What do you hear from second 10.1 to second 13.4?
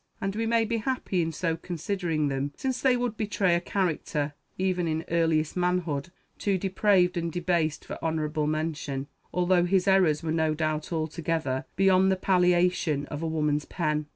were no doubt altogether beyond the palliation of a